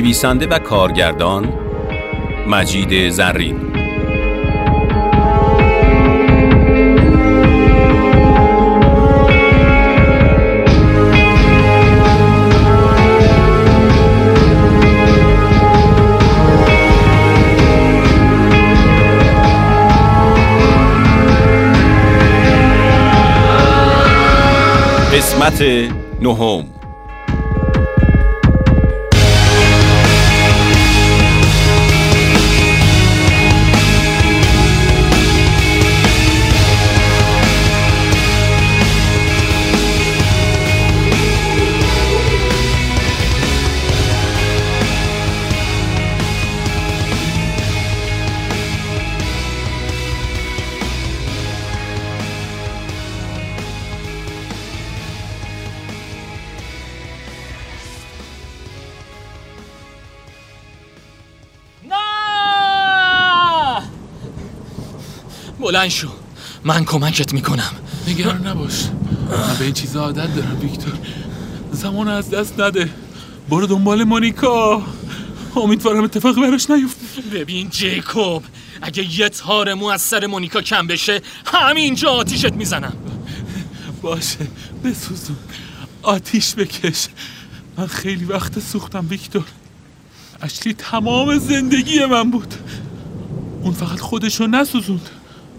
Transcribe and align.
نویسنده 0.00 0.46
و 0.46 0.58
کارگردان 0.58 1.52
مجید 2.46 3.08
زرین. 3.10 3.56
قسمت 25.12 25.62
نهم. 26.22 26.77
بلند 65.78 65.90
شو. 65.90 66.08
من 66.64 66.84
کمکت 66.84 67.32
می‌کنم. 67.32 67.70
نگران 68.08 68.46
نباش. 68.46 68.84
من 69.30 69.56
به 69.58 69.64
این 69.64 69.74
چیزا 69.74 70.00
عادت 70.00 70.34
دارم 70.34 70.60
ویکتور. 70.60 70.92
زمان 71.72 72.08
از 72.08 72.30
دست 72.30 72.60
نده. 72.60 72.90
برو 73.48 73.66
دنبال 73.66 74.04
مونیکا. 74.04 74.82
امیدوارم 75.56 76.04
اتفاقی 76.04 76.40
براش 76.40 76.70
نیفته. 76.70 77.22
ببین 77.32 77.70
جیکوب 77.70 78.44
اگه 78.82 79.18
یه 79.20 79.28
تار 79.28 79.74
مو 79.74 79.86
از 79.86 80.02
سر 80.02 80.26
مونیکا 80.26 80.60
کم 80.60 80.86
بشه 80.86 81.22
همینجا 81.46 82.10
آتیشت 82.10 82.52
می‌زنم. 82.52 82.92
باشه 84.02 84.46
بسوزون. 84.84 85.36
آتیش 86.02 86.54
بکش. 86.54 87.08
من 87.76 87.86
خیلی 87.86 88.24
وقت 88.24 88.60
سوختم 88.60 89.06
ویکتور. 89.10 89.44
اشلی 90.42 90.74
تمام 90.74 91.38
زندگی 91.38 92.04
من 92.04 92.30
بود. 92.30 92.54
اون 93.62 93.72
فقط 93.72 94.00
خودشو 94.00 94.46
نسوزوند. 94.46 95.10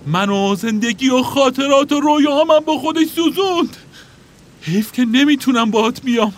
من 0.09 0.29
و 0.29 0.55
زندگی 0.55 1.09
و 1.09 1.23
خاطرات 1.23 1.91
و 1.91 1.99
رویاهامم 1.99 2.59
با 2.59 2.77
خودش 2.77 3.07
سوزوند. 3.07 3.77
حیف 4.61 4.91
که 4.91 5.05
نمی‌تونم 5.05 5.71
باهات 5.71 6.01
بیام. 6.01 6.33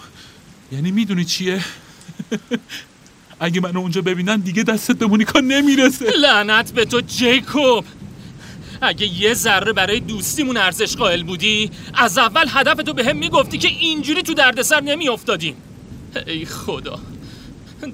یعنی 0.72 0.92
می‌دونی 0.92 1.26
چیه؟ 1.26 1.64
اگه 3.40 3.62
منو 3.62 3.80
اونجا 3.80 4.02
ببینن 4.02 4.40
دیگه 4.40 4.64
دستت 4.64 4.96
به 4.98 5.06
مونیکا 5.06 5.40
نمی‌رسه. 5.40 6.06
لعنت 6.10 6.72
به 6.72 6.86
تو 6.86 7.02
جیکوب. 7.02 7.86
اگه 8.82 9.22
یه 9.22 9.34
ذره 9.34 9.74
برای 9.74 10.00
دوستیمون 10.00 10.58
ارزش 10.58 10.96
قائل 10.96 11.24
بودی 11.24 11.72
از 11.94 12.18
اول 12.18 12.46
هدف 12.50 12.84
تو 12.84 12.94
به 12.94 13.06
هم 13.06 13.18
می‌گفتی 13.18 13.58
که 13.58 13.68
اینجوری 13.68 14.24
تو 14.24 14.34
دردسر 14.34 14.82
نمیافتادیم 14.82 15.56
ای 16.28 16.46
خدا. 16.46 17.00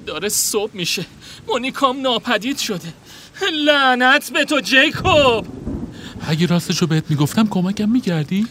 داره 0.06 0.28
صبح 0.28 0.70
میشه. 0.74 1.06
مونیکام 1.48 2.00
ناپدید 2.00 2.58
شده. 2.58 2.92
لعنت 3.52 4.32
به 4.32 4.44
تو 4.44 4.60
جیکوب. 4.60 5.57
اگه 6.26 6.46
راستشو 6.46 6.86
بهت 6.86 7.04
می‌گفتم 7.10 7.46
کمکم 7.48 7.88
می‌کردی؟ 7.88 8.46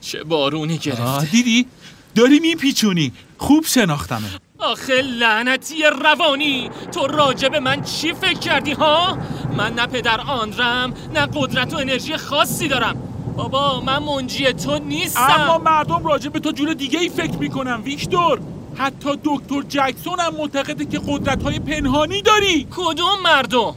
چه 0.00 0.24
بارونی 0.24 0.74
آه 0.74 0.78
گرفته 0.80 1.26
دیدی؟ 1.26 1.66
داری 2.14 2.40
میپیچونی 2.40 3.12
خوب 3.38 3.64
شناختمه 3.66 4.28
آخه 4.58 5.02
لعنتی 5.02 5.82
روانی 6.02 6.70
تو 6.92 7.06
راجع 7.06 7.48
به 7.48 7.60
من 7.60 7.82
چی 7.82 8.12
فکر 8.12 8.38
کردی 8.38 8.72
ها؟ 8.72 9.18
من 9.56 9.74
نه 9.74 9.86
پدر 9.86 10.20
آندرم 10.20 10.94
نه 11.14 11.26
قدرت 11.34 11.74
و 11.74 11.76
انرژی 11.76 12.16
خاصی 12.16 12.68
دارم 12.68 12.96
بابا 13.36 13.80
من 13.80 13.98
منجی 13.98 14.52
تو 14.52 14.78
نیستم 14.78 15.40
اما 15.40 15.58
مردم 15.58 16.04
راجع 16.04 16.28
به 16.28 16.40
تو 16.40 16.52
جور 16.52 16.74
دیگه 16.74 17.00
ای 17.00 17.08
فکر 17.08 17.38
می‌کنن 17.38 17.80
ویکتور 17.80 18.40
حتی 18.74 19.10
دکتر 19.24 19.62
جکسون 19.68 20.20
هم 20.20 20.34
معتقده 20.34 20.84
که 20.84 21.00
قدرت 21.08 21.42
های 21.42 21.58
پنهانی 21.58 22.22
داری 22.22 22.66
کدوم 22.70 23.22
مردم؟ 23.24 23.74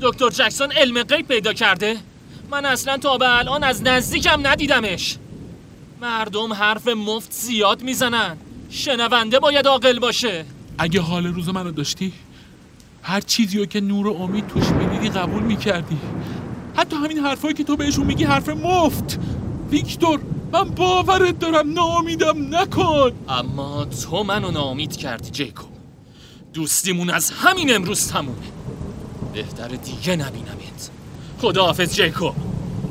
دکتر 0.00 0.30
جکسون 0.30 0.72
علم 0.72 1.02
غیب 1.02 1.28
پیدا 1.28 1.52
کرده؟ 1.52 1.96
من 2.50 2.64
اصلا 2.64 2.98
تا 2.98 3.18
به 3.18 3.38
الان 3.38 3.64
از 3.64 3.82
نزدیکم 3.82 4.46
ندیدمش. 4.46 5.16
مردم 6.00 6.52
حرف 6.52 6.88
مفت 6.88 7.32
زیاد 7.32 7.82
می‌زنن. 7.82 8.36
شنونده 8.70 9.38
باید 9.38 9.66
عاقل 9.66 9.98
باشه. 9.98 10.44
اگه 10.78 11.00
حال 11.00 11.26
روز 11.26 11.48
منو 11.48 11.70
داشتی 11.70 12.12
هر 13.02 13.20
چیزی 13.20 13.58
رو 13.58 13.66
که 13.66 13.80
نور 13.80 14.06
و 14.06 14.22
امید 14.22 14.46
توش 14.46 14.68
می‌دیدی 14.68 15.08
قبول 15.08 15.42
می‌کردی. 15.42 15.98
حتی 16.76 16.96
همین 16.96 17.18
حرفایی 17.18 17.54
که 17.54 17.64
تو 17.64 17.76
بهشون 17.76 18.06
میگی 18.06 18.24
حرف 18.24 18.48
مفت. 18.48 19.18
ویکتور 19.70 20.20
من 20.52 20.64
باورت 20.64 21.38
دارم 21.38 21.72
ناامیدم 21.72 22.56
نکن. 22.56 23.12
اما 23.28 23.84
تو 23.84 24.22
منو 24.22 24.50
ناامید 24.50 24.96
کردی 24.96 25.30
جیکوب 25.30 25.68
دوستیمون 26.52 27.10
از 27.10 27.30
همین 27.30 27.74
امروز 27.74 28.08
تمومه. 28.08 28.57
بهتر 29.32 29.68
دیگه 29.68 30.16
نبینمت. 30.16 30.90
خداحافظ 31.42 31.94
جیکوب. 31.94 32.34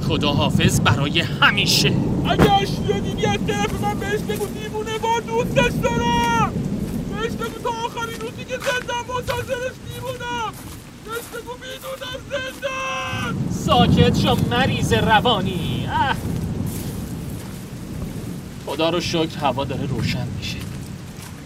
خداحافظ 0.07 0.79
برای 0.79 1.19
همیشه. 1.19 1.93
اگه 2.29 2.53
اشتی 2.53 2.83
رو 2.87 2.99
دیدی 2.99 3.25
از 3.25 3.39
طرف 3.47 3.81
من 3.81 3.99
بهش 3.99 4.19
بگو. 4.21 4.45
دیوونه 4.47 4.97
وار 4.97 5.21
دوستش 5.21 5.71
دارم 5.83 6.53
بهش 7.11 7.31
بگو 7.31 7.59
تا 7.63 7.69
آخرین 7.69 8.19
روزی 8.21 8.45
که 8.45 8.57
زندم 8.57 9.13
منتظرش 9.15 9.71
دیوونم. 9.93 10.53
بهش 11.05 11.41
بگو 11.41 11.53
می‌دونم 11.53 12.19
زندم 12.31 13.51
ساکت 13.51 14.19
شو 14.19 14.35
مریض 14.49 14.93
روانی. 14.93 15.87
اه. 15.91 16.15
خدا 18.65 18.89
رو 18.89 19.01
شکر 19.01 19.37
هوا 19.41 19.65
داره 19.65 19.85
روشن 19.85 20.27
میشه. 20.37 20.57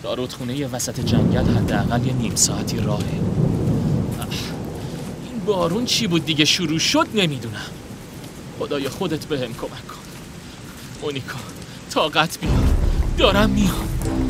تا 0.04 0.14
رودخونه 0.14 0.68
وسط 0.68 1.00
جنگل 1.00 1.58
حداقل 1.58 2.06
یه 2.06 2.14
نیم 2.14 2.36
ساعتی 2.36 2.78
راهه. 2.78 3.00
اه. 4.20 4.61
بارون 5.46 5.86
چی 5.86 6.08
بود 6.08 6.26
دیگه؟ 6.26 6.46
شروع 6.46 6.80
شد؟ 6.80 7.08
نمی‌دونم. 7.14 7.72
خدای 8.60 8.90
خودت 8.90 9.26
بهم 9.26 9.54
کمک 9.54 9.88
کن. 9.88 9.96
مونیکا 11.02 11.38
طاقت 11.90 12.40
بیار. 12.40 12.54
دارم 13.18 13.50
میام. 13.50 14.21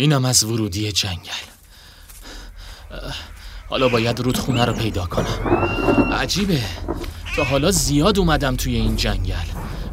اینم 0.00 0.24
از 0.24 0.44
ورودی 0.44 0.92
جنگل. 0.92 1.30
حالا 3.68 3.88
باید 3.88 4.20
رودخونه 4.20 4.64
رو 4.64 4.72
پیدا 4.72 5.06
کنم. 5.06 5.52
عجیبه. 6.12 6.60
تا 7.36 7.44
حالا 7.44 7.70
زیاد 7.70 8.18
اومدم 8.18 8.56
توی 8.56 8.76
این 8.76 8.96
جنگل. 8.96 9.34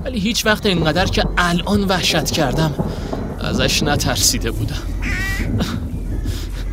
ولی 0.05 0.19
هیچ 0.19 0.45
وقت 0.45 0.65
اینقدر 0.65 1.05
که 1.05 1.25
الان 1.37 1.83
وحشت 1.83 2.31
کردم 2.31 2.73
ازش 3.39 3.83
نترسیده 3.83 4.51
بودم. 4.51 4.81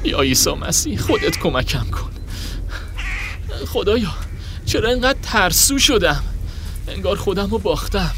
یا 0.04 0.20
عیسی 0.20 0.50
مسیح 0.50 1.00
خودت 1.00 1.38
کمکم 1.38 1.86
کن. 1.90 2.10
خدایا 3.66 4.14
چرا 4.66 4.88
اینقدر 4.88 5.18
ترسو 5.22 5.78
شدم؟ 5.78 6.24
انگار 6.88 7.16
خودم 7.16 7.50
رو 7.50 7.58
باختم 7.58 8.14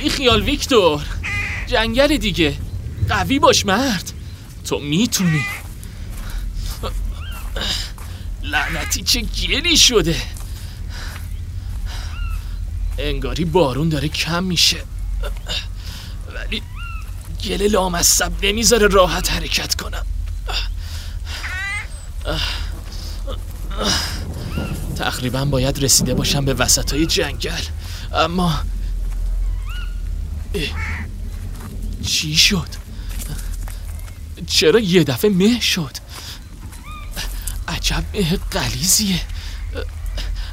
این 0.00 0.10
خیال 0.10 0.42
ویکتور. 0.42 1.02
جنگل 1.66 2.16
دیگه. 2.16 2.56
قوی 3.08 3.38
باش 3.38 3.66
مرد. 3.66 4.12
تو 4.64 4.78
می‌تونی. 4.78 5.44
لعنتی 8.42 9.02
چه 9.02 9.20
گلی 9.20 9.76
شده. 9.76 10.16
انگاری 12.98 13.44
بارون 13.44 13.88
داره 13.88 14.08
کم 14.08 14.44
میشه. 14.44 14.82
ولی 16.34 16.62
گل 17.44 17.62
لامصب 17.62 18.32
نمی‌ذاره 18.42 18.86
راحت 18.86 19.32
حرکت 19.32 19.74
کنم. 19.74 20.06
تقریبا 24.96 25.44
باید 25.44 25.84
رسیده 25.84 26.14
باشم 26.14 26.44
به 26.44 26.54
وسط 26.54 26.92
های 26.92 27.06
جنگل. 27.06 27.62
اما 28.14 28.62
چی 32.02 32.36
شد؟ 32.36 32.68
چرا 34.46 34.80
یه 34.80 35.04
دفعه 35.04 35.30
مه 35.30 35.60
شد؟ 35.60 35.96
عجب 37.68 38.04
مه 38.14 38.38
قلیزیه 38.50 39.20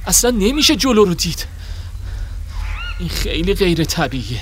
اصلا 0.07 0.31
نمیشه 0.31 0.75
جلو 0.75 1.05
رو 1.05 1.13
دید. 1.13 1.45
این 2.99 3.09
خیلی 3.09 3.53
غیر 3.53 3.83
طبیعیه. 3.83 4.41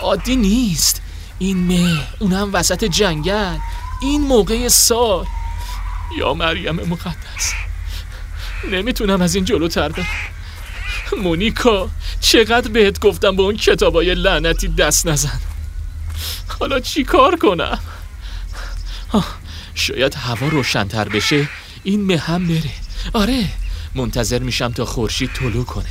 عادی 0.00 0.36
نیست. 0.36 1.02
این 1.38 1.56
مه 1.56 2.00
اونم 2.18 2.50
وسط 2.52 2.84
جنگل. 2.84 3.56
این 4.02 4.20
موقع 4.20 4.68
سال. 4.68 5.26
یا 6.18 6.34
مریم 6.34 6.74
مقدس. 6.74 7.52
نمی‌تونم 8.72 9.22
از 9.22 9.34
این 9.34 9.44
جلوتر 9.44 9.88
برم. 9.88 10.06
مونیکا 11.22 11.90
چقدر 12.20 12.68
بهت 12.68 13.00
گفتم 13.00 13.36
به 13.36 13.42
اون 13.42 13.56
کتابای 13.56 14.14
لعنتی 14.14 14.68
دست 14.68 15.06
نزن. 15.06 15.40
حالا 16.60 16.80
چی 16.80 17.04
کار 17.04 17.36
کنم 17.36 17.78
شاید 19.74 20.14
هوا 20.14 20.48
روشنتر 20.48 21.08
بشه 21.08 21.48
این 21.84 22.04
مه 22.04 22.16
هم 22.16 22.46
بره 22.46 22.70
آره 23.12 23.44
منتظر 23.94 24.38
میشم 24.38 24.72
تا 24.72 24.84
خورشید 24.84 25.30
طلوع 25.32 25.64
کنه 25.64 25.88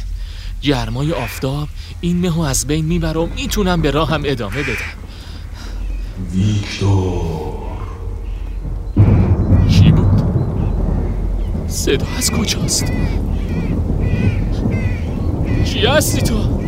گرمای 0.61 1.11
آفتاب 1.11 1.67
این 2.01 2.17
مهو 2.17 2.41
از 2.41 2.67
بین 2.67 2.85
می‌بره 2.85 3.19
و 3.19 3.25
می‌تونم 3.35 3.81
به 3.81 3.91
راهم 3.91 4.21
ادامه 4.25 4.63
بدم 4.63 4.73
ویکتور 6.33 7.57
کی 9.69 9.91
بود؟ 9.91 10.21
صدا 11.67 12.07
از 12.17 12.31
کجاست؟ 12.31 12.85
کی 15.65 15.85
هستی 15.85 16.21
تو؟ 16.21 16.61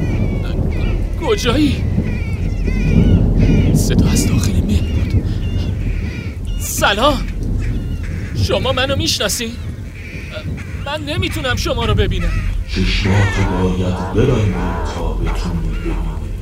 کجایی؟ 1.22 1.89
صدا 3.76 4.10
از 4.10 4.28
داخل 4.28 4.52
مه 4.52 4.82
بود. 4.82 5.24
سلام. 6.60 7.28
شما 8.44 8.72
منو 8.72 8.96
می‌شناسی؟ 8.96 9.52
من 10.86 11.04
نمی‌تونم 11.04 11.56
شما 11.56 11.86
رو 11.86 11.94
ببینم. 11.94 12.32
چشماتو 12.76 13.44
باید 13.62 14.14
ببندی 14.14 14.54
تا 14.96 15.14
بتونی 15.14 15.70
ببینی. 15.70 15.96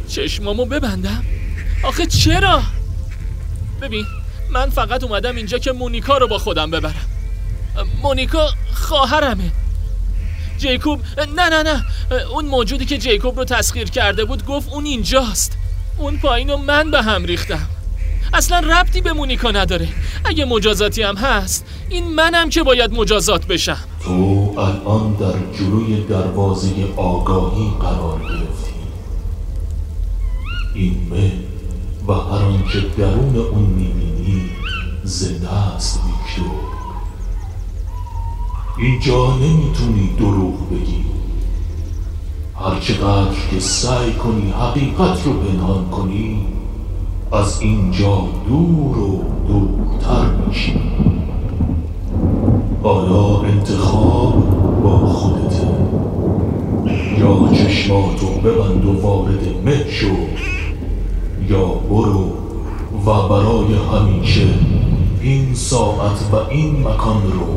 چشمامو 0.08 0.66
ببندم؟ 0.66 1.24
آخه 1.84 2.06
چرا؟ 2.06 2.64
ببین 3.82 4.06
من 4.52 4.70
فقط 4.70 5.04
اومدم 5.04 5.36
اینجا 5.36 5.58
که 5.58 5.72
مونیکا 5.72 6.18
رو 6.18 6.28
با 6.28 6.38
خودم 6.38 6.72
ببرم. 6.72 7.08
مونیکا 8.02 8.50
خواهرمه. 8.74 9.52
جیکوب 10.58 11.02
نه 11.36 11.50
نه 11.50 11.64
نه. 11.64 11.84
اون 12.32 12.46
موجودی 12.46 12.86
که 12.86 12.98
جیکوب 12.98 13.38
رو 13.38 13.46
تسخیر 13.46 13.90
کرده 13.90 14.26
بود 14.26 14.46
گفت 14.46 14.70
اون 14.70 14.86
اینجاست. 14.86 15.58
اون 15.98 16.18
پایین 16.18 16.50
رو 16.50 16.58
من 16.58 16.92
به 16.92 17.02
هم 17.02 17.26
ریختم. 17.26 17.68
اصلا 18.34 18.60
ربطی 18.60 19.02
به 19.02 19.14
مونیکا 19.14 19.52
نداره. 19.52 19.88
اگه 20.26 20.46
مجازاتی 20.46 21.02
هم 21.02 21.16
هست 21.16 21.66
این 21.90 22.04
منم 22.04 22.50
که 22.50 22.64
باید 22.64 22.94
مجازات 22.94 23.48
بشم. 23.48 23.78
تو 24.04 24.12
الان 24.58 25.14
در 25.14 25.58
جلوی 25.58 26.04
دروازه 26.04 26.70
آگاهی 26.98 27.72
قرار 27.80 28.20
گرفتی. 28.20 28.74
این 30.76 31.08
مه 31.12 31.32
و 32.08 32.14
هر 32.14 32.46
آنچه 32.46 32.82
درون 32.98 33.36
اون 33.36 33.64
می‌بینی 33.64 34.50
زنده 35.04 35.54
است 35.54 36.00
ویکتور. 36.00 36.52
اینجا 38.80 39.36
نمی‌تونی 39.36 40.10
دروغ 40.20 40.70
بگی. 40.70 41.06
هرچقدر 42.60 43.38
که 43.52 43.60
سعی 43.60 44.14
کنی 44.14 44.52
حقیقت 44.52 45.26
رو 45.26 45.34
پنهان 45.34 45.90
کنی 45.90 46.46
از 47.32 47.62
اینجا 47.62 48.24
دور 48.48 48.98
و 48.98 49.24
دورتر 49.48 50.30
میشی. 50.48 50.82
حالا 52.84 53.42
انتخاب 53.42 54.34
با 54.84 54.98
خودته 54.98 55.68
یا 57.18 57.50
چشماتو 57.54 58.28
ببند 58.28 58.86
و 58.86 59.02
وارد 59.02 59.66
مه 59.66 59.92
شو 59.92 60.16
یا 61.50 61.66
برو 61.66 62.30
و 63.06 63.28
برای 63.28 63.74
همیشه 63.94 64.48
این 65.22 65.54
ساعت 65.54 66.30
و 66.32 66.36
این 66.50 66.80
مکان 66.80 67.24
رو 67.32 67.48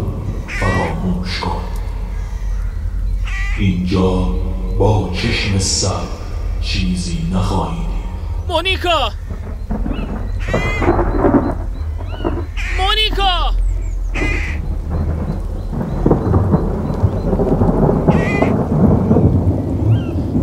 فراموش 0.47 1.41
کن. 1.41 1.61
اینجا 3.59 4.29
با 4.81 5.11
چشم 5.15 5.59
سر 5.59 6.03
چیزی 6.61 7.19
نخواهی 7.33 7.79
مونیکا! 8.49 9.11
مونیکا! 12.79 13.55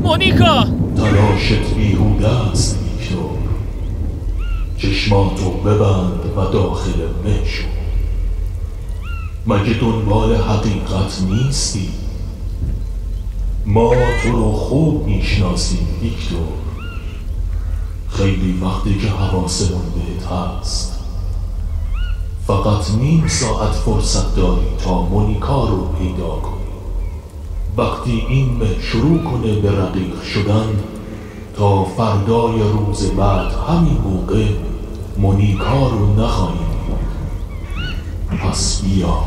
مونیکا! 0.04 0.64
تلاشت 0.96 1.74
بیهوده 1.76 2.28
است 2.28 2.80
ویکتور 2.84 3.38
چشماتو 4.78 5.52
ببند 5.52 6.26
و 6.38 6.52
داخل 6.52 7.00
مه 7.24 7.46
شو 7.46 7.68
مگه 9.48 9.74
دنبال 9.74 10.36
حقیقت 10.36 11.22
نیستی؟ 11.22 12.07
ما 13.70 13.94
تو 14.24 14.32
رو 14.32 14.52
خوب 14.52 15.06
می‌شناسیم 15.06 15.88
ویکتور. 16.02 16.48
خیلی 18.10 18.60
وقتی 18.62 19.00
که 19.00 19.08
حواسمون 19.08 19.82
بهت 19.96 20.32
هست 20.32 21.00
فقط 22.48 22.92
نیم 22.92 23.28
ساعت 23.28 23.72
فرصت 23.72 24.36
داری 24.36 24.68
تا 24.84 25.02
مونیکا 25.02 25.70
رو 25.70 25.88
پیدا 25.88 26.28
کنی 26.28 26.68
وقتی 27.78 28.26
این 28.30 28.58
مه 28.58 28.82
شروع 28.82 29.24
کنه 29.24 29.56
به 29.56 29.72
رقیق 29.72 30.24
شدن 30.24 30.84
تا 31.58 31.84
فردای 31.84 32.60
روز 32.60 33.12
بعد 33.12 33.54
همین 33.70 33.98
موقع 33.98 34.46
مونیکا 35.18 35.90
رو 35.90 36.24
نخواهیم. 36.24 36.68
پس 38.44 38.82
بیا. 38.82 39.24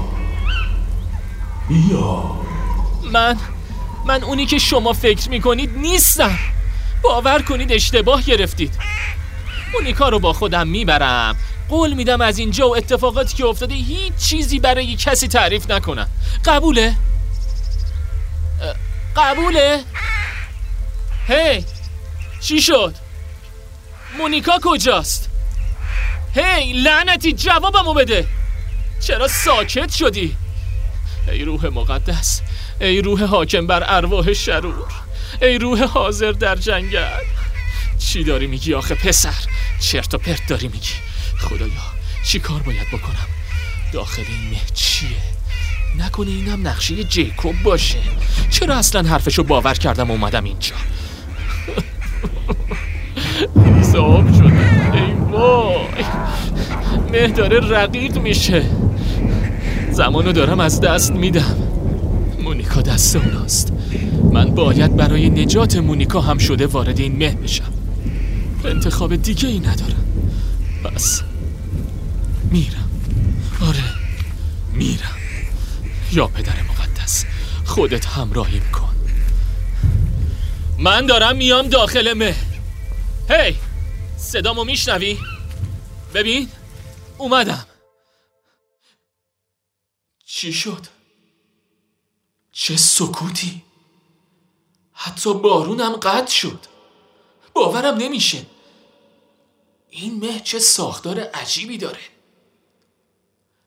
بیا. 1.68 2.22
من 3.12 3.36
من 4.10 4.24
اونی 4.24 4.46
که 4.46 4.58
شما 4.58 4.92
فکر 4.92 5.30
می‌کنید 5.30 5.78
نیستم 5.78 6.38
باور 7.02 7.42
کنید 7.42 7.72
اشتباه 7.72 8.22
گرفتید 8.22 8.74
مونیکا 9.72 10.08
رو 10.08 10.18
با 10.18 10.32
خودم 10.32 10.68
می‌برم 10.68 11.36
قول 11.68 11.92
میدم 11.92 12.20
از 12.20 12.38
اینجا 12.38 12.68
و 12.68 12.76
اتفاقاتی 12.76 13.36
که 13.36 13.46
افتاده 13.46 13.74
هیچ 13.74 14.16
چیزی 14.16 14.58
برای 14.58 14.96
کسی 14.96 15.28
تعریف 15.28 15.70
نکنم 15.70 16.08
قبوله؟ 16.44 16.94
قبوله؟ 19.16 19.80
هی 21.26 21.64
چی 22.40 22.62
شد؟ 22.62 22.94
مونیکا 24.18 24.58
کجاست؟ 24.62 25.30
هی 26.34 26.72
لعنتی 26.72 27.32
جوابمو 27.32 27.94
بده 27.94 28.26
چرا 29.00 29.28
ساکت 29.28 29.92
شدی؟ 29.92 30.36
ای 31.28 31.44
روح 31.44 31.66
مقدس 31.66 32.42
ای 32.80 33.02
روح 33.02 33.24
حاکم 33.24 33.66
بر 33.66 33.84
ارواح 33.86 34.32
شرور 34.32 34.88
ای 35.42 35.58
روح 35.58 35.84
حاضر 35.84 36.32
در 36.32 36.56
جنگل. 36.56 37.24
چی 37.98 38.24
داری 38.24 38.46
میگی 38.46 38.74
آخه 38.74 38.94
پسر؟ 38.94 39.34
چرت 39.80 40.14
و 40.14 40.18
پرت 40.18 40.46
داری 40.48 40.68
میگی. 40.68 40.94
خدایا 41.38 41.70
چی 42.24 42.38
کار 42.38 42.62
باید 42.62 42.88
بکنم؟ 42.88 43.26
داخل 43.92 44.22
این 44.28 44.50
مه 44.50 44.60
چیه؟ 44.74 45.08
نکنه 45.98 46.30
اینم 46.30 46.68
نقشه 46.68 47.04
جیکوب 47.04 47.62
باشه. 47.62 47.98
چرا 48.50 48.74
اصلا 48.74 49.08
حرفشو 49.08 49.42
باور 49.42 49.74
کردم 49.74 50.10
اومدم 50.10 50.44
اینجا؟ 50.44 50.76
حساب 53.80 54.34
شده 54.34 54.92
ای 54.92 55.12
وای. 55.12 56.04
مه 57.12 57.26
داره 57.26 57.60
رقیق 57.60 58.18
میشه. 58.18 58.64
زمانو 59.90 60.32
دارم 60.32 60.60
از 60.60 60.80
دست 60.80 61.12
میدم. 61.12 61.69
مونیکا 62.70 62.92
دست 62.92 63.16
اوناست 63.16 63.72
من 64.32 64.54
باید 64.54 64.96
برای 64.96 65.30
نجات 65.30 65.76
مونیکا 65.76 66.20
هم 66.20 66.38
شده 66.38 66.66
وارد 66.66 67.00
این 67.00 67.16
مه 67.16 67.34
بشم. 67.34 67.72
انتخاب 68.64 69.16
دیگه 69.16 69.48
ای 69.48 69.58
ندارم. 69.58 70.04
بس. 70.84 71.22
میرم. 72.50 72.90
آره. 73.68 73.84
میرم. 74.72 75.16
یا 76.12 76.26
پدر 76.26 76.62
مقدس 76.62 77.24
خودت 77.64 78.06
همراهیم 78.06 78.62
کن. 78.72 78.94
من 80.78 81.06
دارم 81.06 81.36
میام 81.36 81.68
داخل 81.68 82.12
مه 82.12 82.34
هی! 83.30 83.56
صدامو 84.16 84.64
میشنوی؟ 84.64 85.18
ببین. 86.14 86.48
اومدم. 87.18 87.66
چی 90.26 90.52
شد؟ 90.52 90.99
چه 92.62 92.76
سکوتی؟ 92.76 93.62
حتی 94.92 95.34
بارونم 95.34 95.92
قطع 95.92 96.32
شد. 96.32 96.58
باورم 97.54 97.94
نمیشه. 97.94 98.38
این 99.90 100.18
مه 100.18 100.40
چه 100.40 100.58
ساختار 100.58 101.20
عجیبی 101.20 101.78
داره. 101.78 102.00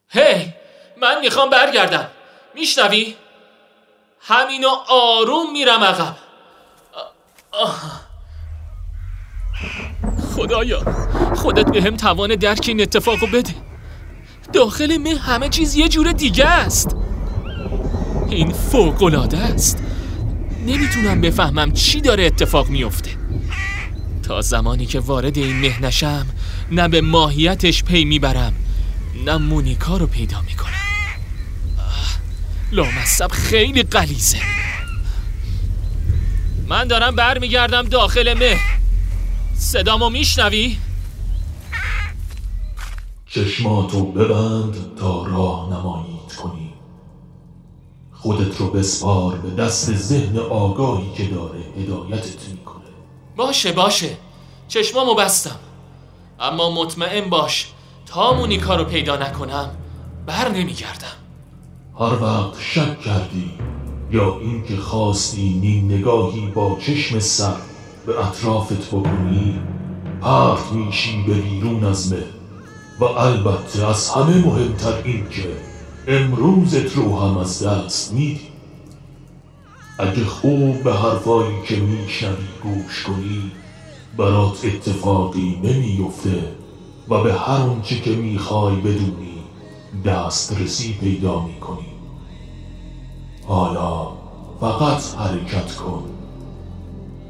هی 0.10 0.54
من 1.02 1.20
می‌خوام 1.22 1.50
برگردم. 1.50 2.12
میشنوی؟ 2.56 3.16
همینو 4.20 4.70
آروم 4.90 5.52
میرم 5.52 5.84
عقب. 5.84 6.18
خدایا 10.36 10.84
خودت 11.36 11.72
به 11.72 11.82
هم 11.82 11.98
توان 11.98 12.36
درک 12.36 12.66
این 12.68 12.82
اتفاقو 12.82 13.28
بده. 13.28 13.56
داخل 14.54 14.98
مه 14.98 15.16
همه 15.16 15.50
چیز 15.50 15.76
یه 15.76 15.90
جور 15.90 16.12
دیگه 16.12 16.46
است. 16.46 17.03
این 18.34 18.52
فوقلاده 18.54 19.38
است. 19.38 19.78
نمی‌تونم 20.68 21.22
بفهمم 21.22 21.72
چی 21.72 22.02
داره 22.02 22.26
اتفاق 22.26 22.70
میفته 22.70 23.12
تا 24.24 24.42
زمانی 24.42 24.86
که 24.86 25.00
وارد 25.00 25.38
این 25.38 25.60
مه 25.60 25.82
نشم 25.82 26.26
نه 26.72 26.88
به 26.88 27.02
ماهیتش 27.02 27.84
پی 27.84 28.06
می‌برم 28.06 28.54
نه 29.26 29.38
مونیکا 29.38 29.98
رو 29.98 30.08
پیدا 30.08 30.42
می‌کنم. 30.42 30.74
لامصب 32.72 33.32
خیلی 33.32 33.84
قلیزه 33.84 34.38
من 36.68 36.88
دارم 36.88 37.16
برمیگردم 37.16 37.82
داخل 37.82 38.34
مه. 38.34 38.60
صدامو 39.56 40.10
میشنوی؟ 40.10 40.78
چشماتو 43.28 44.12
ببند 44.12 44.76
تا 45.00 45.26
راه 45.28 45.70
نمایید 45.72 46.13
کنی 46.13 46.13
خودت 48.24 48.58
رو 48.58 48.70
بسپار 48.70 49.36
به 49.36 49.64
دست 49.64 49.94
ذهن 49.94 50.38
آگاهی 50.38 51.12
که 51.18 51.24
داره 51.24 51.60
هدایتت 51.78 52.50
می‌کنه. 52.50 52.84
باشه 53.36 53.72
باشه. 53.72 54.18
چشمامو 54.68 55.16
بستم. 55.16 55.60
اما 56.40 56.84
مطمئن 56.84 57.30
باش 57.30 57.72
تا 58.06 58.34
مونیکا 58.34 58.76
رو 58.76 58.84
پیدا 58.84 59.16
نکنم 59.16 59.70
بر 60.26 60.50
نمیگردم. 60.50 61.18
هر 62.00 62.24
وقت 62.24 62.60
شک 62.60 63.02
کردی 63.02 63.52
یا 64.12 64.40
اینکه 64.40 64.78
خواستی 64.78 65.50
نیم 65.50 65.92
نگاهی 65.92 66.48
با 66.48 66.78
چشم 66.80 67.20
سر 67.20 67.56
به 68.06 68.28
اطرافت 68.28 68.88
بکنی 68.88 69.60
پرت 70.22 70.72
میشی 70.72 71.24
به 71.28 71.34
بیرون 71.34 71.86
از 71.86 72.14
مه. 72.14 72.24
و 73.00 73.04
البته 73.04 73.88
از 73.88 74.10
همه 74.10 74.46
مهمتر 74.46 75.02
این 75.04 75.30
که 75.30 75.73
امروزت 76.08 76.96
رو 76.96 77.20
هم 77.20 77.38
از 77.38 77.64
دست 77.64 78.14
میدی. 78.14 78.48
اگه 80.00 80.26
خوب 80.26 80.84
به 80.84 80.94
حرفایی 80.94 81.56
که 81.68 81.76
میشنوی 81.76 82.48
گوش 82.64 83.04
کنی 83.04 83.52
برات 84.18 84.66
اتفاقی 84.66 85.60
نمیفته 85.64 86.44
و 87.10 87.24
به 87.24 87.34
هر 87.34 87.62
آنچه 87.62 88.00
که 88.00 88.10
می‌خوای 88.10 88.76
بدونی 88.76 89.44
دسترسی 90.06 90.94
پیدا 90.94 91.40
می‌کنی. 91.40 91.94
حالا 93.48 94.08
فقط 94.60 95.16
حرکت 95.16 95.76
کن. 95.76 96.04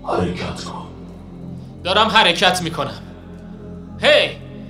حرکت 0.07 0.63
کن. 0.63 0.85
دارم 1.83 2.07
حرکت 2.07 2.61
می‌کنم. 2.61 3.01
هی! 4.01 4.29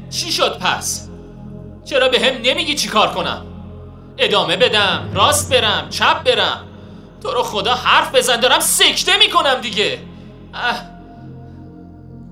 چی 0.09 0.31
شد 0.31 0.57
پس؟ 0.59 1.09
چرا 1.85 2.09
به 2.09 2.19
هم 2.19 2.33
نمیگی 2.43 2.75
چی 2.75 2.87
کار 2.87 3.13
کنم؟ 3.13 3.45
ادامه 4.17 4.57
بدم 4.57 5.11
راست 5.13 5.53
برم 5.53 5.89
چپ 5.89 6.23
برم. 6.23 6.63
تو 7.21 7.31
رو 7.31 7.43
خدا 7.43 7.73
حرف 7.73 8.15
بزن 8.15 8.39
دارم 8.39 8.59
سکته 8.59 9.17
می‌کنم 9.17 9.61
دیگه. 9.61 9.99
اه. 10.53 10.93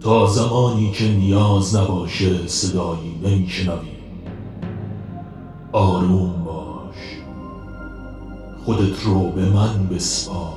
تا 0.04 0.26
زمانی 0.26 0.92
که 0.92 1.04
نیاز 1.04 1.76
نباشه 1.76 2.48
صدایی 2.48 3.20
نمیشنوی 3.24 3.92
آروم 5.72 6.44
باش. 6.44 6.96
خودت 8.66 9.04
رو 9.04 9.32
به 9.32 9.42
من 9.42 9.88
بسپار. 9.88 10.54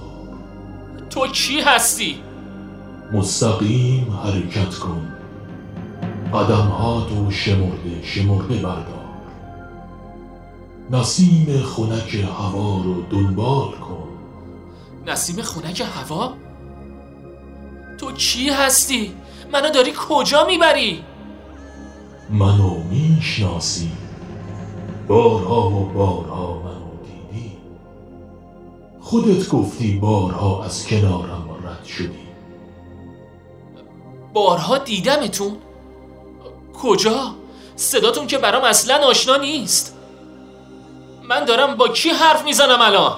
تو 1.11 1.27
کی 1.27 1.61
هستی؟ 1.61 2.17
مستقیم 3.13 4.19
حرکت 4.25 4.75
کن. 4.75 5.09
قدم 6.35 6.67
ها 6.69 7.01
تو 7.01 7.31
شمرده 7.31 8.03
شمرده 8.03 8.55
بردار. 8.55 9.04
نسیم 10.91 11.63
خنک 11.63 12.15
هوا 12.15 12.83
رو 12.85 13.03
دنبال 13.03 13.71
کن 13.71 14.09
نسیم 15.07 15.43
خونک 15.43 15.81
هوا؟ 15.81 16.33
تو 17.99 18.13
کی 18.13 18.49
هستی؟ 18.49 19.13
منو 19.53 19.71
داری 19.71 19.93
کجا 20.09 20.47
می‌بری؟ 20.47 21.05
منو 22.31 22.75
می‌شناسی 22.91 23.93
بارها 25.09 25.71
و 25.71 25.85
بارها 25.85 26.55
منو 26.55 26.91
دیدی 27.05 27.53
خودت 29.01 29.49
گفتی 29.49 29.99
بارها 29.99 30.65
از 30.65 30.87
کنارم 30.87 31.49
رد 31.65 31.85
شدی 31.85 32.25
بارها 34.33 34.79
دیدمتون 34.79 35.57
کجا؟ 36.83 37.35
صداتون 37.77 38.27
که 38.27 38.39
برام 38.39 38.65
اصلا 38.65 39.07
آشنا 39.07 39.37
نیست 39.37 39.94
من 41.29 41.45
دارم 41.45 41.75
با 41.75 41.89
کی 41.89 42.11
حرف 42.11 42.45
می‌زنم 42.45 42.81
الان؟ 42.81 43.17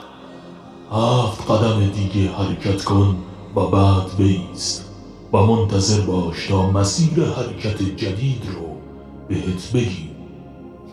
هفت 0.93 1.51
قدم 1.51 1.91
دیگه 1.91 2.31
حرکت 2.33 2.85
کن 2.85 3.25
و 3.57 3.61
بعد 3.61 4.17
بیست. 4.17 4.85
و 5.33 5.39
منتظر 5.39 6.01
باش 6.01 6.47
تا 6.47 6.71
مسیر 6.71 7.25
حرکت 7.25 7.83
جدید 7.83 8.43
رو 8.55 8.77
بهت 9.29 9.73
بگیم. 9.75 10.17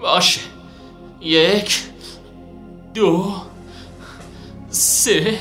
باشه. 0.02 0.42
یک 1.22 1.84
دو 2.94 3.34
سه 4.70 5.40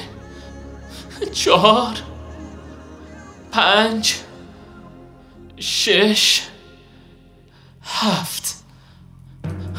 چهار 1.33 1.95
پنج 3.53 4.15
شش 5.57 6.43
هفت. 7.83 8.65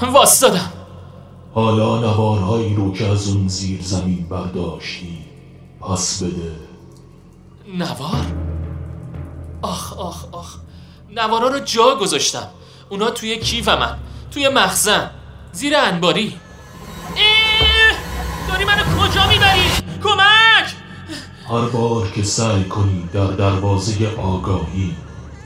واستادم 0.02 0.72
حالا 1.54 2.00
نوارهایی 2.00 2.76
رو 2.76 2.94
که 2.94 3.08
از 3.08 3.28
اون 3.28 3.48
زیر 3.48 3.82
زمین 3.82 4.26
برداشتی 4.30 5.18
پس 5.82 6.24
بده 6.24 6.52
نوار؟ 7.78 8.26
آخ 9.62 9.98
آخ 9.98 10.26
آخ 10.32 10.56
نوارا 11.16 11.48
رو 11.48 11.60
جا 11.60 11.96
گذاشتم 12.02 12.48
اونا 12.90 13.10
توی 13.10 13.40
کیف 13.40 13.70
من 13.70 13.98
توی 14.32 14.50
مخزن 14.50 15.10
زیر 15.52 15.74
انباری 15.78 16.34
اه! 17.16 17.98
داری 18.48 18.66
منو 18.66 18.84
کجا 18.84 19.28
می‌بری؟ 19.28 19.68
کمک! 20.04 20.76
هر 21.50 21.70
بار 21.70 22.12
که 22.12 22.24
سعی 22.24 22.64
کنی 22.64 23.10
در 23.14 23.28
دروازه 23.28 24.16
آگاهی 24.18 24.96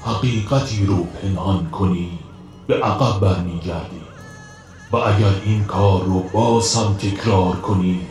حقیقتی 0.05 0.85
رو 0.85 1.03
پنهان 1.03 1.69
کنی 1.69 2.19
به 2.67 2.75
عقب 2.83 3.19
برمیگردی 3.19 3.96
و 4.91 4.97
اگر 4.97 5.41
این 5.45 5.65
کار 5.65 6.03
رو 6.03 6.19
باز 6.19 6.75
هم 6.75 6.93
تکرار 6.93 7.55
کنی 7.55 8.01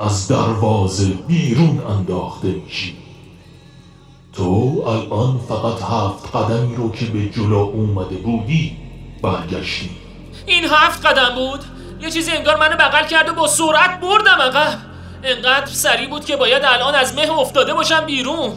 از 0.00 0.28
دروازه 0.28 1.06
بیرون 1.06 1.82
انداخته 1.86 2.48
میشی. 2.48 2.96
تو 4.32 4.82
الان 4.86 5.38
فقط 5.38 5.82
هفت 5.82 6.36
قدمی 6.36 6.76
رو 6.76 6.92
که 6.92 7.04
به 7.04 7.26
جلو 7.26 7.56
اومده 7.56 8.16
بودی 8.16 8.76
برگشتی. 9.22 9.90
این 10.46 10.64
هفت 10.64 11.06
قدم 11.06 11.34
بود؟ 11.34 11.64
یه 12.00 12.10
چیزی 12.10 12.30
انگار 12.30 12.56
منو 12.56 12.76
بغل 12.76 13.06
کرد 13.06 13.28
و 13.28 13.34
با 13.34 13.46
سرعت 13.46 14.00
بردم 14.00 14.40
عقب 14.40 14.78
انقدر 15.22 15.66
سریع 15.66 16.08
بود 16.08 16.24
که 16.24 16.36
باید 16.36 16.62
الان 16.64 16.94
از 16.94 17.14
مه 17.14 17.38
افتاده 17.38 17.74
باشم 17.74 18.06
بیرون. 18.06 18.50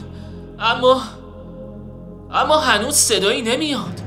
اما 0.59 1.01
اما 2.33 2.59
هنوز 2.59 2.95
صدایی 2.95 3.41
نمیاد. 3.41 4.01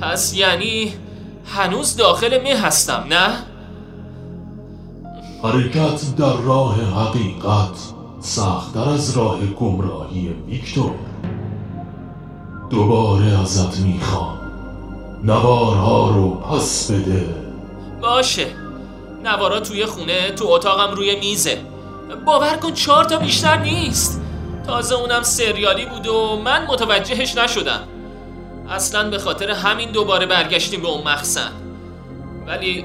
پس 0.00 0.34
یعنی 0.34 0.94
هنوز 1.46 1.96
داخل 1.96 2.42
مه 2.42 2.60
هستم 2.60 3.04
نه؟ 3.10 3.30
حرکت 5.42 6.16
در 6.16 6.36
راه 6.36 6.74
حقیقت 6.80 7.78
سختتر 8.20 8.88
از 8.88 9.16
راه 9.16 9.46
گمراهی 9.46 10.28
ویکتور. 10.28 10.90
دوباره 12.70 13.40
ازت 13.40 13.78
می‌خوام. 13.80 14.38
نوارها 15.24 16.10
رو 16.10 16.30
پس 16.30 16.90
بده. 16.90 17.34
باشه. 18.02 18.46
نوارا 19.24 19.60
توی 19.60 19.86
خونه 19.86 20.30
تو 20.30 20.48
اتاقم 20.48 20.94
روی 20.94 21.18
میزه. 21.20 21.58
باور 22.26 22.56
کن 22.56 22.72
چهار 22.72 23.04
تا 23.04 23.18
بیشتر 23.18 23.58
نیست. 23.58 24.20
تازه 24.66 24.94
اونم 24.94 25.22
سریالی 25.22 25.86
بود 25.86 26.06
و 26.06 26.40
من 26.44 26.66
متوجهش 26.66 27.36
نشدم. 27.36 27.80
اصلا 28.70 29.10
به 29.10 29.18
خاطر 29.18 29.50
همین 29.50 29.90
دوباره 29.90 30.26
برگشتیم 30.26 30.82
به 30.82 30.88
اون 30.88 31.08
مخزن. 31.08 31.50
ولی 32.46 32.84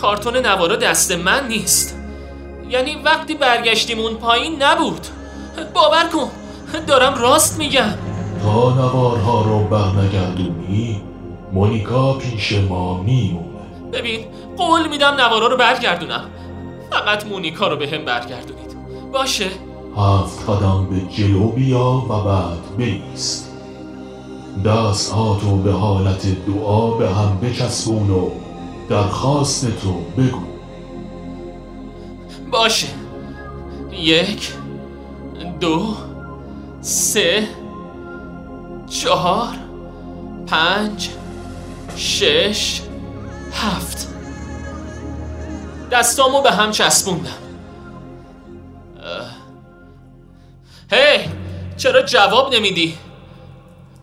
کارتون 0.00 0.36
نوارا 0.36 0.76
دست 0.76 1.12
من 1.12 1.48
نیست. 1.48 1.96
یعنی 2.68 2.96
وقتی 3.04 3.34
برگشتیم 3.34 3.98
اون 3.98 4.14
پایین 4.14 4.62
نبود. 4.62 5.06
باور 5.74 6.04
کن 6.12 6.30
دارم 6.86 7.14
راست 7.14 7.58
میگم. 7.58 7.94
تا 8.42 8.74
نوارها 8.74 9.42
رو 9.42 9.64
برنگردونی 9.64 11.02
مونیکا 11.52 12.12
پیش 12.12 12.52
ما 12.52 13.02
میمونه. 13.02 13.90
ببین 13.92 14.26
قول 14.56 14.88
میدم 14.88 15.14
نوارا 15.14 15.46
رو 15.46 15.56
برگردونم. 15.56 16.24
فقط 16.90 17.26
مونیکا 17.26 17.68
رو 17.68 17.76
به 17.76 17.88
هم 17.88 18.04
برگردونید. 18.04 18.76
باشه؟ 19.12 19.46
هفت 19.96 20.50
قدم 20.50 20.86
به 20.90 21.14
جلو 21.14 21.48
بیا 21.48 22.06
و 22.08 22.24
بعد 22.24 22.76
بیست. 22.76 23.49
دست 24.64 25.12
هاتو 25.12 25.56
به 25.56 25.72
حالت 25.72 26.26
دعا 26.46 26.90
به 26.90 27.10
هم 27.10 27.40
بچسبون 27.40 28.10
و 28.10 28.30
درخواست 28.88 29.80
تو 29.80 29.92
بگو 30.18 30.40
باشه 32.50 32.86
یک 33.92 34.52
دو 35.60 35.94
سه 36.80 37.48
چهار 38.90 39.54
پنج 40.46 41.08
شش 41.96 42.80
هفت 43.52 44.08
دستامو 45.92 46.42
به 46.42 46.50
هم 46.52 46.70
چسبوندم. 46.70 47.30
هی 50.92 51.28
چرا 51.76 52.02
جواب 52.02 52.54
نمیدی؟ 52.54 52.94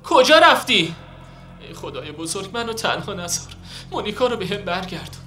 کجا 0.10 0.40
رفتی؟ 0.40 0.96
ای 1.68 1.74
خدای 1.74 2.12
بزرگ 2.12 2.50
منو 2.54 2.74
تنها 2.74 3.14
نذار. 3.14 3.48
مونیکا 3.92 4.28
رو 4.28 4.38
به 4.38 4.48
هم 4.48 4.58
برگردون. 4.58 5.22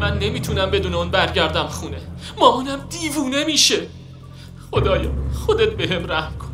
من 0.00 0.18
نمی‌تونم 0.18 0.70
بدون 0.70 0.94
اون 0.94 1.10
برگردم 1.10 1.66
خونه. 1.66 2.00
مامانم 2.38 2.86
دیوونه 2.90 3.44
میشه. 3.44 3.86
خدایا 4.70 5.10
خودت 5.46 5.70
به 5.76 5.94
هم 5.94 6.12
رحم 6.12 6.38
کن. 6.38 6.52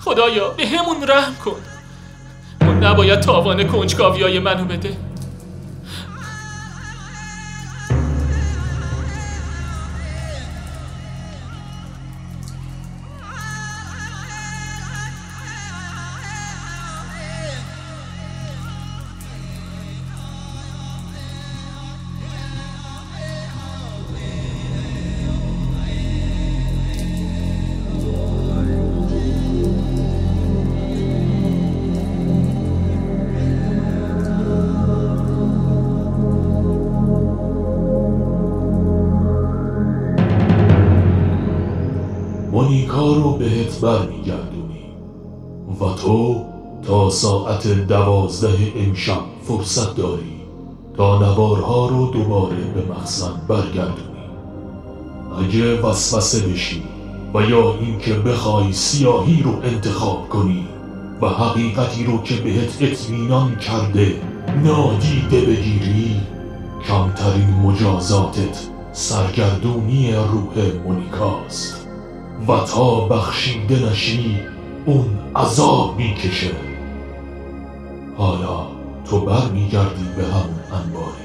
خدایا 0.00 0.48
به 0.48 0.66
همون 0.66 1.08
رحم 1.08 1.34
کن. 1.44 1.60
اون 2.60 2.84
نباید 2.84 3.20
تاوان 3.20 3.68
کنجکاویای 3.68 4.38
منو 4.38 4.64
بده. 4.64 4.96
مونیکا 42.64 43.12
رو 43.12 43.32
بهت 43.32 43.80
برمیگردونی. 43.80 44.84
و 45.80 45.84
تو 46.02 46.44
تا 46.86 47.10
ساعت 47.10 47.68
دوازده 47.68 48.72
امشب 48.76 49.20
فرصت 49.42 49.96
داری 49.96 50.40
تا 50.96 51.18
نوارها 51.18 51.88
رو 51.88 52.06
دوباره 52.06 52.56
به 52.56 52.92
مخزن 52.92 53.32
برگردونی. 53.48 54.24
اگه 55.38 55.80
وسوسه 55.80 56.46
بشی 56.46 56.82
و 57.34 57.42
یا 57.42 57.74
اینکه 57.80 58.14
بخوای 58.14 58.72
سیاهی 58.72 59.42
رو 59.42 59.52
انتخاب 59.62 60.28
کنی 60.28 60.68
و 61.22 61.28
حقیقتی 61.28 62.04
رو 62.04 62.22
که 62.22 62.34
بهت 62.34 62.76
اطمینان 62.80 63.56
کرده 63.56 64.20
نادیده 64.64 65.40
بگیری 65.40 66.16
کمترین 66.88 67.50
مجازاتت 67.50 68.68
سرگردونی 68.92 70.12
روح 70.12 70.72
مونیکاست. 70.84 71.83
و 72.48 72.60
تا 72.60 73.00
بخشیده 73.00 73.90
نشی 73.90 74.40
اون 74.86 75.18
عذاب 75.36 75.96
می‌کشه. 75.96 76.50
حالا 78.16 78.66
تو 79.04 79.20
برمیگردی 79.20 80.04
به 80.16 80.24
همون 80.24 80.60
انباری. 80.72 81.24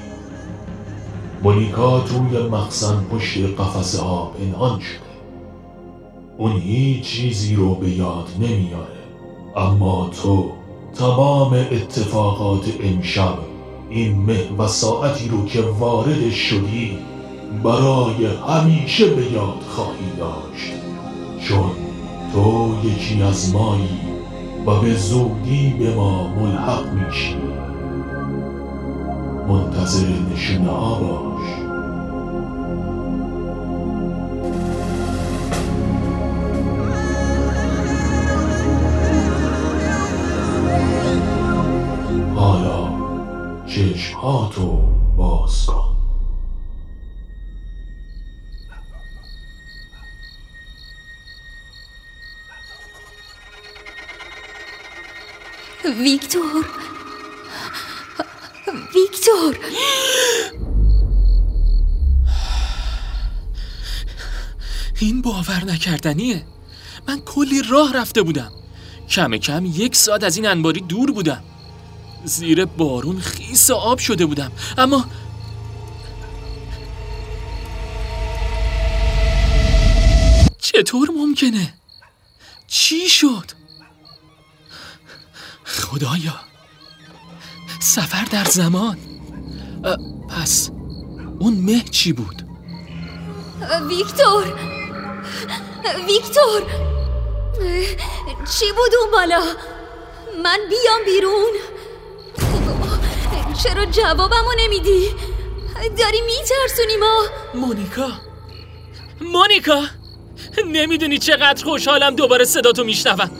مونیکا 1.42 2.00
توی 2.00 2.48
مخزن 2.48 3.04
پشت 3.04 3.38
قفسه 3.38 4.02
ها 4.02 4.24
پنهان 4.26 4.80
شده. 4.80 5.10
اون 6.38 6.52
هیچ 6.52 7.04
چیزی 7.04 7.54
رو 7.54 7.74
به 7.74 7.90
یاد 7.90 8.28
نمیاره 8.40 9.00
اما 9.56 10.10
تو 10.22 10.52
تمام 10.94 11.52
اتفاقات 11.52 12.64
امشب 12.80 13.38
این 13.90 14.16
مه 14.16 14.56
و 14.58 14.66
ساعتی 14.66 15.28
رو 15.28 15.44
که 15.44 15.62
وارد 15.62 16.30
شدی 16.30 16.98
برای 17.64 18.26
همیشه 18.48 19.06
به 19.06 19.32
یاد 19.32 19.60
خواهی 19.68 20.10
داشت. 20.18 20.79
چون 21.40 21.70
تو 22.32 22.74
یکی 22.84 23.22
از 23.22 23.54
مایی 23.54 24.00
و 24.66 24.80
به 24.80 24.94
زودی 24.94 25.74
به 25.78 25.94
ما 25.94 26.28
ملحق 26.28 26.92
میشی. 26.92 27.36
منتظر 29.48 30.06
نشونه 30.32 30.70
ها 30.70 30.94
باش. 30.94 31.50
حالا 42.36 42.88
چشمهاتو 43.66 44.78
باز 45.16 45.66
کن. 45.66 45.89
ویکتور 56.00 56.66
ویکتور 58.94 59.56
این 65.00 65.22
باور 65.22 65.64
نکردنیه. 65.64 66.46
من 67.08 67.20
کلی 67.20 67.62
راه 67.62 67.92
رفته 67.92 68.22
بودم. 68.22 68.52
کم 69.08 69.36
کم 69.36 69.64
یک 69.66 69.96
ساعت 69.96 70.24
از 70.24 70.36
این 70.36 70.46
انباری 70.46 70.80
دور 70.80 71.10
بودم. 71.12 71.44
زیر 72.24 72.64
بارون 72.64 73.20
خیس 73.20 73.70
آب 73.70 73.98
شده 73.98 74.26
بودم. 74.26 74.52
اما 74.78 75.06
چطور 80.58 81.10
ممکنه؟ 81.10 81.74
چی 82.66 83.08
شد؟ 83.08 83.59
خدایا. 85.90 86.34
سفر 87.80 88.24
در 88.24 88.44
زمان. 88.44 88.98
پس 90.28 90.70
اون 91.38 91.54
مه 91.54 91.80
چی 91.80 92.12
بود؟ 92.12 92.42
ویکتور. 93.88 94.44
ویکتور. 96.06 96.62
چی 98.58 98.72
بود 98.72 98.90
اون 99.00 99.10
بالا؟ 99.12 99.42
من 100.42 100.58
بیام 100.68 101.04
بیرون. 101.06 101.52
چرا 103.62 103.84
جوابمو 103.84 104.52
نمیدی؟ 104.58 105.08
داری 105.98 106.20
میترسونی 106.20 106.96
ما؟ 107.00 107.24
مونیکا. 107.54 108.08
مونیکا. 109.20 109.82
نمی‌دونی 110.66 111.18
چقدر 111.18 111.64
خوشحالم 111.64 112.16
دوباره 112.16 112.44
صداتو 112.44 112.84
میشنوم. 112.84 113.30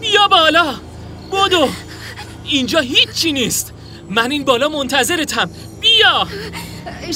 بیا 0.00 0.28
بالا. 0.28 0.74
بدو! 1.32 1.68
اینجا 2.44 2.80
هیچی 2.80 3.32
نیست. 3.32 3.72
من 4.10 4.30
این 4.30 4.44
بالا 4.44 4.68
منتظرتم. 4.68 5.50
بیا! 5.80 6.28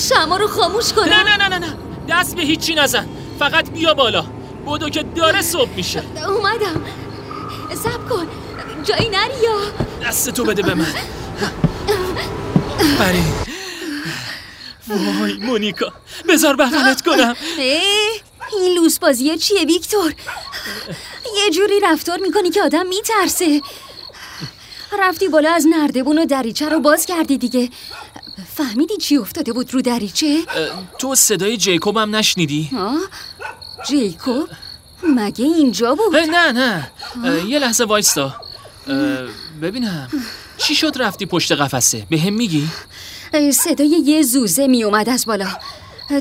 شما 0.08 0.36
رو 0.36 0.48
خاموش 0.48 0.92
کنم. 0.92 1.04
نه 1.04 1.22
نه 1.22 1.36
نه 1.36 1.48
نه 1.48 1.58
نه. 1.58 1.76
دست 2.08 2.36
به 2.36 2.42
هیچی 2.42 2.74
نزن. 2.74 3.08
فقط 3.38 3.70
بیا 3.70 3.94
بالا. 3.94 4.24
بدو 4.66 4.90
که 4.90 5.02
داره 5.02 5.42
صبح 5.42 5.70
میشه. 5.76 6.02
اومدم. 6.28 6.84
سب 7.74 8.08
کن. 8.08 8.26
جایی 8.84 9.08
نری 9.08 9.42
یا؟ 9.42 10.08
دست 10.08 10.30
تو 10.30 10.44
بده 10.44 10.62
به 10.62 10.74
من. 10.74 10.86
بری 12.98 13.22
وای 14.88 15.32
مونیکا. 15.32 15.92
بذار 16.28 16.56
بغلت 16.56 17.02
کنم. 17.02 17.36
این 18.52 18.74
لوس 18.76 18.98
بازیه 18.98 19.36
چیه 19.36 19.64
ویکتور؟ 19.64 20.14
یه 21.44 21.50
جوری 21.50 21.80
رفتار 21.80 22.18
می‌کنی 22.18 22.50
که 22.50 22.62
آدم 22.62 22.86
میترسه. 22.86 23.62
رفتی 25.00 25.28
بالا 25.28 25.50
از 25.52 25.66
نردبون 25.70 26.18
و 26.18 26.24
دریچه 26.24 26.68
رو 26.68 26.80
باز 26.80 27.06
کردی 27.06 27.38
دیگه 27.38 27.68
فهمیدی 28.54 28.96
چی 28.96 29.16
افتاده 29.16 29.52
بود 29.52 29.74
رو 29.74 29.82
دریچه؟ 29.82 30.38
تو 30.98 31.14
صدای 31.14 31.56
جیکوب 31.56 31.96
هم 31.96 32.16
نشنیدی؟ 32.16 32.70
آه؟ 32.78 33.00
جیکوب؟ 33.88 34.48
مگه 35.02 35.44
اینجا 35.44 35.94
بود؟ 35.94 36.16
نه 36.16 36.52
نه 36.52 36.90
یه 37.48 37.58
لحظه 37.58 37.84
وایستا 37.84 38.34
ببینم 39.62 40.08
چی 40.58 40.74
شد 40.74 40.92
رفتی 40.96 41.26
پشت 41.26 41.52
قفسه 41.52 42.06
به 42.10 42.18
هم 42.18 42.32
میگی؟ 42.32 42.68
صدای 43.52 43.88
یه 43.88 44.22
زوزه 44.22 44.66
می 44.66 44.84
اومد 44.84 45.08
از 45.08 45.26
بالا 45.26 45.48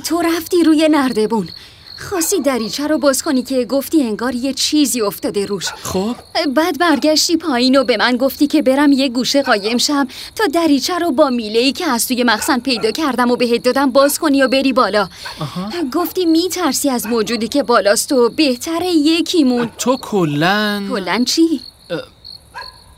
تو 0.05 0.21
رفتی 0.21 0.63
روی 0.63 0.87
نردبون 0.91 1.49
خواستی 1.97 2.41
دریچه 2.41 2.87
رو 2.87 2.97
باز 2.97 3.23
کنی 3.23 3.43
که 3.43 3.65
گفتی 3.65 4.03
انگار 4.03 4.35
یه 4.35 4.53
چیزی 4.53 5.01
افتاده 5.01 5.45
روش. 5.45 5.67
خب؟ 5.83 6.15
بعد 6.55 6.79
برگشتی 6.79 7.37
پایین 7.37 7.75
و 7.75 7.83
به 7.83 7.97
من 7.97 8.17
گفتی 8.17 8.47
که 8.47 8.61
برم 8.61 8.91
یه 8.91 9.09
گوشه 9.09 9.41
قایم 9.41 9.77
شم 9.77 10.07
تا 10.35 10.43
دریچه 10.53 10.99
رو 10.99 11.11
با 11.11 11.29
میله 11.29 11.71
که 11.71 11.85
از 11.85 12.07
توی 12.07 12.23
مخزن 12.23 12.59
پیدا 12.59 12.91
کردم 12.91 13.31
و 13.31 13.35
بهت 13.35 13.63
دادم 13.63 13.91
باز 13.91 14.19
کنی 14.19 14.41
و 14.41 14.47
بری 14.47 14.73
بالا. 14.73 15.09
گفتی 15.93 16.25
میترسی 16.25 16.89
از 16.89 17.05
موجودی 17.05 17.47
که 17.47 17.63
بالاست 17.63 18.11
و 18.11 18.29
بهتره 18.29 18.87
یکیمون. 18.87 19.71
تو 19.77 19.97
کلن 19.97 20.87
کلن 20.89 21.25
چی؟ 21.25 21.61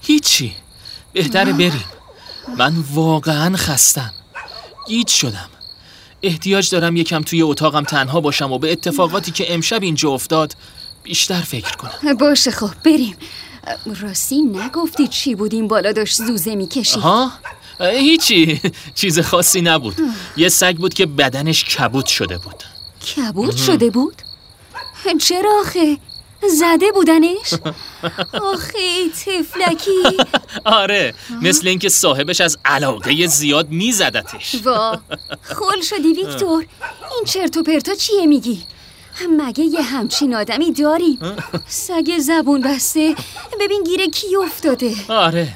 هیچی. 0.01 0.51
بهتره 1.13 1.53
بریم. 1.53 1.85
من 2.57 2.73
واقعا 2.93 3.55
خستم. 3.57 4.11
گیج 4.87 5.07
شدم. 5.07 5.49
احتیاج 6.25 6.69
دارم 6.69 6.95
یکم 6.95 7.21
توی 7.21 7.41
اتاقم 7.41 7.83
تنها 7.83 8.21
باشم 8.21 8.51
و 8.51 8.59
به 8.59 8.71
اتفاقاتی 8.71 9.31
که 9.31 9.53
امشب 9.53 9.83
اینجا 9.83 10.09
افتاد 10.09 10.55
بیشتر 11.03 11.41
فکر 11.41 11.75
کنم 11.75 12.13
باشه 12.13 12.51
خب 12.51 12.69
بریم 12.85 13.15
راستی 14.01 14.41
نگفتی 14.41 15.07
چی 15.07 15.35
بود 15.35 15.53
این 15.53 15.67
بالا 15.67 15.91
داشت 15.91 16.17
زوزه 16.17 16.55
می‌کشی 16.55 16.99
ها؟ 16.99 17.31
هیچی 17.79 18.61
چیز 18.95 19.19
خاصی 19.19 19.61
نبود 19.61 19.95
یه 20.37 20.49
سگ 20.49 20.75
بود 20.77 20.93
که 20.93 21.05
بدنش 21.05 21.63
کبود 21.63 22.05
شده 22.05 22.37
بود 22.37 22.63
کبود 23.15 23.55
شده 23.55 23.89
بود؟ 23.89 24.15
چرا 25.21 25.51
آخه؟ 25.61 25.97
زده 26.49 26.91
بودنش؟ 26.91 27.53
آخه 28.53 29.09
تفلکی 29.09 30.17
آره 30.65 31.13
مثل 31.41 31.67
اینکه 31.67 31.89
صاحبش 31.89 32.41
از 32.41 32.57
علاقه 32.65 33.27
زیاد 33.27 33.69
میزدتش. 33.69 34.55
وا 34.65 34.99
خول 35.55 35.81
شدی 35.81 36.13
ویکتور. 36.13 36.65
این 37.11 37.23
چرت 37.27 37.57
و 37.57 37.63
پرتا 37.63 37.95
چیه 37.95 38.25
میگی؟ 38.25 38.63
مگه 39.39 39.63
یه 39.63 39.81
همچین 39.81 40.35
آدمی 40.35 40.71
داری؟ 40.71 41.19
سگ 41.67 42.17
زبون 42.19 42.61
بسته. 42.61 43.15
ببین 43.59 43.83
گیره 43.83 44.07
کی 44.07 44.35
افتاده. 44.35 44.95
آره 45.07 45.47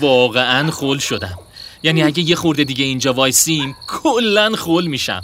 واقعا 0.00 0.70
خول 0.70 0.98
شدم. 0.98 1.38
یعنی 1.82 2.02
اگه 2.02 2.22
یه 2.22 2.36
خورده 2.36 2.64
دیگه 2.64 2.84
اینجا 2.84 3.12
وایسیم 3.12 3.76
کلا 3.88 4.56
خول 4.56 4.86
میشم. 4.86 5.20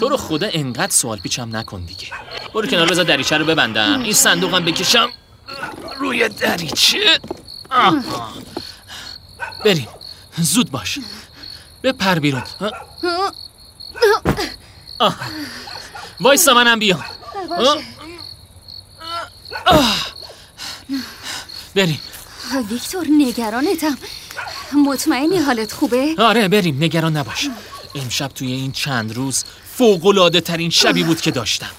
تو 0.00 0.08
رو 0.08 0.16
خدا 0.16 0.48
انقدر 0.52 0.92
سوال 0.92 1.18
پیچم 1.18 1.56
نکن 1.56 1.80
دیگه. 1.80 2.06
برو 2.54 2.66
کنار 2.66 2.90
بذار 2.90 3.04
دریچه 3.04 3.38
رو 3.38 3.44
ببندم. 3.44 4.02
این 4.02 4.12
صندوقم 4.12 4.64
بکشم. 4.64 5.08
روی 5.98 6.28
دریچه. 6.28 7.20
آه. 7.70 8.04
بریم. 9.64 9.88
زود 10.38 10.70
باش. 10.70 10.98
بپر 11.82 12.18
بیرون. 12.18 12.42
آه. 14.98 15.16
وایسا 16.20 16.54
منم 16.54 16.78
بیام. 16.78 17.04
بریم. 21.74 22.00
ویکتور 22.70 23.06
نگرانتم. 23.10 23.98
مطمئنی 24.86 25.38
حالت 25.38 25.72
خوبه؟ 25.72 26.14
آره 26.18 26.48
بریم. 26.48 26.84
نگران 26.84 27.16
نباش. 27.16 27.48
امشب 27.94 28.28
توی 28.28 28.52
این 28.52 28.72
چند 28.72 29.14
روز 29.14 29.44
فوقلاده 29.78 30.40
ترین 30.40 30.70
شبی 30.70 31.04
بود 31.04 31.20
که 31.20 31.30
داشتم. 31.30 31.70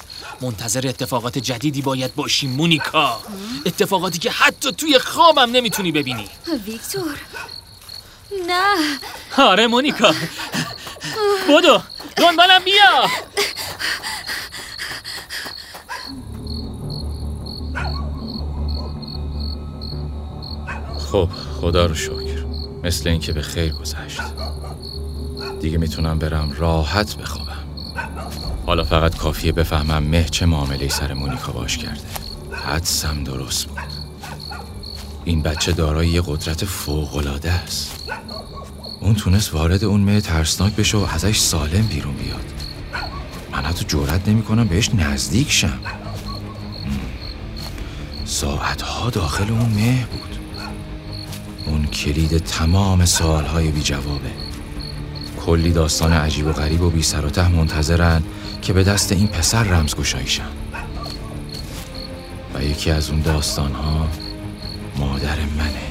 منتظر 0.42 0.88
اتفاقات 0.88 1.38
جدیدی 1.38 1.82
باید 1.82 2.16
باشی 2.16 2.48
مونیکا. 2.48 3.20
اتفاقاتی 3.66 4.20
که 4.20 4.32
حتی 4.32 4.72
توی 4.72 5.00
خوابم 5.00 5.52
نمی‌تونی 5.52 5.92
ببینی. 5.92 6.28
ویکتور. 6.66 7.16
نه. 8.48 8.76
آره 9.38 9.68
مونیکا. 9.68 10.14
بدو 11.50 11.82
دنبالم 12.18 12.64
بیا. 12.64 13.08
خب 21.12 21.30
خدا 21.62 21.86
رو 21.86 21.96
شکر. 21.96 22.46
مثل 22.84 23.10
اینکه 23.10 23.34
به 23.34 23.42
خیر 23.42 23.72
گذشت. 23.72 24.22
دیگه 25.62 25.78
می‌تونم 25.78 26.20
برم 26.20 26.56
راحت 26.58 27.16
بخوابم. 27.16 27.47
حالا 28.68 28.84
فقط 28.84 29.16
کافیه 29.16 29.52
بفهمم 29.52 30.04
مه 30.04 30.24
چه 30.24 30.46
معامله 30.46 30.88
سر 30.90 31.14
مونیکا 31.14 31.52
باش 31.52 31.78
کرده. 31.78 32.02
حدسم 32.52 33.24
درست 33.24 33.66
بود. 33.66 33.78
این 35.26 35.42
بچه 35.42 35.72
دارای 35.72 36.08
یه 36.08 36.22
قدرت 36.26 36.66
فوق‌العاده 36.66 37.52
است. 37.52 38.12
اون 39.02 39.16
تونست 39.16 39.54
وارد 39.54 39.84
اون 39.84 40.02
مه 40.02 40.22
ترسناک 40.22 40.76
بشه 40.76 40.98
و 40.98 41.06
ازش 41.14 41.40
سالم 41.40 41.88
بیرون 41.88 42.14
بیاد. 42.14 42.46
من 43.52 43.66
حتی 43.66 43.86
جرأت 43.86 44.28
نمی‌کنم 44.28 44.68
بهش 44.68 44.90
نزدیک 44.96 45.52
شم. 45.52 45.80
ساعتها 48.26 49.10
داخل 49.10 49.52
اون 49.52 49.70
مه 49.70 50.06
بود. 50.12 50.38
اون 51.66 51.86
کلید 51.86 52.38
تمام 52.38 53.06
سوالهای 53.06 53.72
بی 53.72 53.82
جوابه 53.82 54.32
کلی 55.46 55.72
داستان 55.72 56.14
عجیب 56.14 56.48
و 56.48 56.52
غریب 56.52 56.82
و 56.82 56.90
بی 56.90 57.02
سر 57.02 57.26
و 57.26 57.30
ته 57.30 57.48
منتظرن. 57.48 58.24
که 58.62 58.74
به 58.74 58.84
دست 58.84 59.12
این 59.12 59.28
پسر 59.28 59.64
رمزگشایی 59.64 60.28
شن 60.28 60.44
و 62.54 62.64
یکی 62.64 62.92
از 62.92 63.10
اون 63.10 63.22
داستانها 63.22 64.08
مادر 64.98 65.36
منه. 65.58 65.82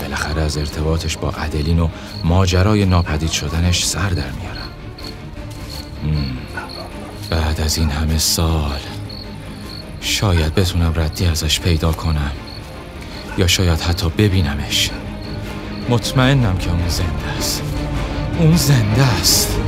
بالاخره 0.00 0.42
از 0.42 0.56
ارتباطش 0.56 1.16
با 1.16 1.30
ادلین 1.30 1.78
و 1.78 1.88
ماجرای 2.24 2.84
ناپدید 2.86 3.30
شدنش 3.30 3.84
سر 3.84 4.08
در 4.10 4.30
میارم. 4.30 4.70
بعد 7.30 7.60
از 7.60 7.78
این 7.78 7.90
همه 7.90 8.18
سال 8.18 8.80
شاید 10.00 10.54
بتونم 10.54 10.92
ردی 10.96 11.26
ازش 11.26 11.60
پیدا 11.60 11.92
کنم. 11.92 12.30
یا 13.38 13.46
شاید 13.46 13.80
حتی 13.80 14.08
ببینمش. 14.08 14.90
مطمئنم 15.88 16.58
که 16.58 16.70
اون 16.70 16.88
زنده 16.88 17.26
است. 17.38 17.62
اون 18.38 18.56
زنده 18.56 19.02
است. 19.02 19.59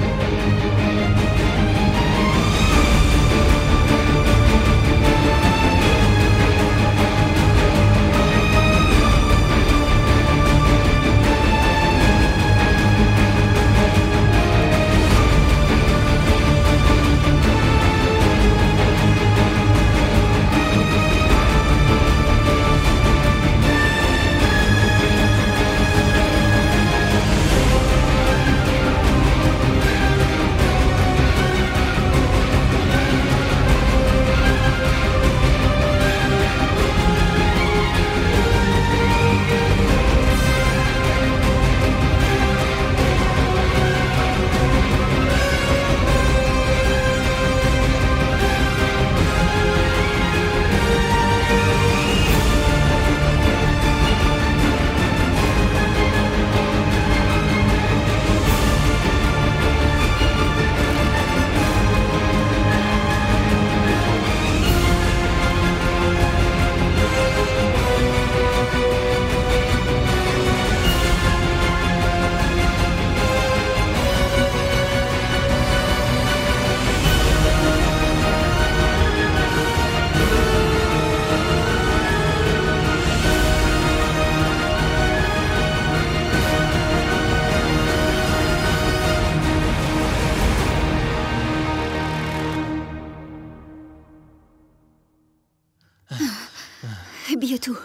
تو. 97.46 97.76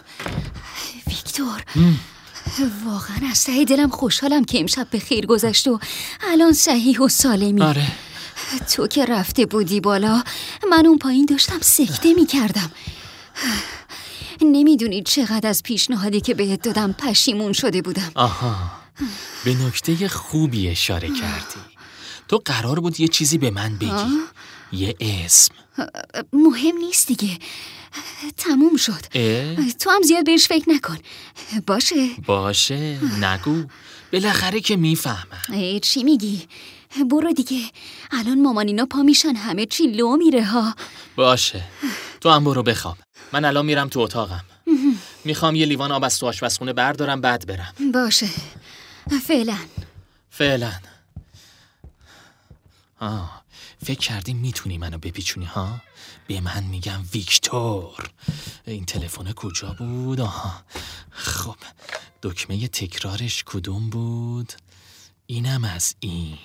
ویکتور. 1.08 1.64
واقعا 2.86 3.18
از 3.32 3.44
ته 3.44 3.66
دلم 3.66 3.90
خوشحالم 3.90 4.46
که 4.46 4.60
امشب 4.60 4.88
به 4.90 5.00
خیر 5.00 5.26
گذشت 5.26 5.68
و 5.68 5.80
الان 6.22 6.54
صحیح 6.54 7.00
و 7.00 7.08
سالمی. 7.08 7.62
آره. 7.62 7.88
تو 8.76 8.88
که 8.88 9.06
رفته 9.06 9.46
بودی 9.46 9.80
بالا 9.80 10.24
من 10.70 10.86
اون 10.86 10.98
پایین 10.98 11.26
داشتم 11.26 11.60
سکته 11.62 12.14
می 12.14 12.26
کردم 12.26 12.72
نمی‌دونی 14.42 15.04
چقدر 15.04 15.50
از 15.50 15.64
پیشنهادی 15.64 16.22
که 16.22 16.34
بهت 16.34 16.62
دادم 16.62 16.94
پشیمون 16.94 17.54
شده 17.54 17.82
بودم. 17.82 18.12
آها. 18.16 18.56
به 19.46 19.56
نکته 19.56 20.08
خوبی 20.08 20.70
اشاره 20.70 21.08
کردی. 21.08 21.60
تو 22.28 22.42
قرار 22.46 22.80
بود 22.80 23.00
یه 23.00 23.08
چیزی 23.08 23.38
به 23.38 23.52
من 23.52 23.78
بگی. 23.78 24.20
یه 24.72 24.96
اسم. 25.00 25.54
مهم 26.34 26.78
نیست 26.78 27.08
دیگه. 27.08 27.38
تموم 28.38 28.78
شد؟ 28.78 29.02
تو 29.80 29.90
هم 29.90 30.02
زیاد 30.02 30.26
بهش 30.26 30.48
فکر 30.48 30.70
نکن. 30.70 30.98
باشه. 31.68 32.10
باشه. 32.26 32.98
نگو. 33.20 33.64
بالاخره 34.14 34.60
که 34.60 34.76
می‌فهمم. 34.76 35.80
چی 35.82 36.04
میگی؟ 36.04 36.48
برو 37.12 37.34
دیگه. 37.34 37.62
الان 38.12 38.42
مامانینا 38.42 38.86
پا 38.86 39.04
میشن. 39.04 39.36
همه 39.36 39.66
چی 39.66 39.88
لو 39.88 40.18
میره 40.18 40.46
ها. 40.46 40.76
باشه. 41.16 41.64
تو 42.22 42.30
هم 42.30 42.44
برو 42.44 42.64
بخواب. 42.64 42.98
من 43.34 43.46
الان 43.46 43.66
میرم 43.66 43.88
تو 43.90 44.00
اتاقم. 44.00 44.44
می‌خوام 45.26 45.56
یه 45.56 45.66
لیوان 45.66 45.92
آب 45.92 46.04
از 46.04 46.20
تو 46.20 46.28
آشپزخونه 46.28 46.74
بردارم 46.74 47.22
بعد 47.22 47.48
برم. 47.48 47.74
باشه. 47.94 48.28
فعلا. 49.28 49.58
فعلا. 50.30 50.72
آه 53.00 53.44
فکر 53.86 54.00
کردی 54.00 54.34
می‌تونی 54.34 54.78
منو 54.78 54.98
بپیچونی 54.98 55.46
ها؟ 55.46 55.82
به 56.28 56.42
من 56.42 56.64
میگم 56.64 57.02
ویکتور 57.14 58.10
این 58.66 58.86
تلفن 58.86 59.34
کجا 59.34 59.76
بود؟ 59.80 60.22
آها 60.22 60.64
خب 61.12 61.56
دکمه 62.24 62.68
تکرارش 62.68 63.44
کدوم 63.44 63.90
بود؟ 63.90 64.54
اینم 65.26 65.64
از 65.76 65.96
این 66.00 66.38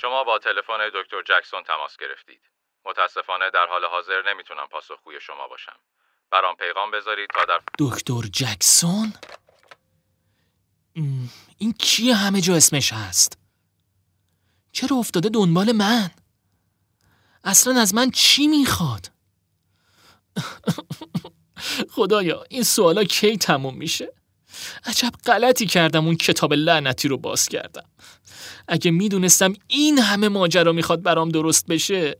شما 0.00 0.24
با 0.24 0.38
تلفن 0.38 0.78
دکتر 0.94 1.22
جکسون 1.22 1.62
تماس 1.62 1.96
گرفتید. 1.96 2.40
متاسفانه 2.84 3.50
در 3.50 3.66
حال 3.66 3.84
حاضر 3.84 4.22
نمی‌تونم 4.26 4.66
پاسخگوی 4.66 5.20
شما 5.20 5.48
باشم. 5.48 5.76
برام 6.30 6.56
پیغام 6.56 6.90
بذارید 6.90 7.30
تا 7.34 7.44
در 7.44 7.60
دکتر 7.78 8.22
جکسون؟ 8.32 9.12
این 11.58 11.72
کیه 11.78 12.14
همه 12.14 12.40
جا 12.40 12.56
اسمش 12.56 12.92
هست؟ 12.92 13.38
چرا 14.72 14.96
افتاده 14.96 15.28
دنبال 15.28 15.72
من؟ 15.72 16.10
اصلا 17.44 17.80
از 17.80 17.94
من 17.94 18.10
چی 18.10 18.46
می‌خواد؟ 18.46 19.10
خدایا 21.94 22.44
این 22.48 22.62
سوالا 22.62 23.04
کی 23.04 23.36
تموم 23.36 23.74
میشه؟ 23.76 24.12
عجب 24.84 25.12
غلطی 25.26 25.66
کردم 25.66 26.06
اون 26.06 26.16
کتاب 26.16 26.52
لعنتی 26.52 27.08
رو 27.08 27.18
باز 27.18 27.48
کردم 27.48 27.84
اگه 28.68 28.90
می‌دونستم 28.90 29.54
این 29.68 29.98
همه 29.98 30.28
ماجرا 30.28 30.72
می‌خواد 30.72 31.02
برام 31.02 31.28
درست 31.28 31.66
بشه 31.66 32.18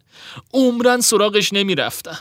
عمرن 0.53 1.01
سراغش 1.01 1.53
نمی‌رفتم 1.53 2.19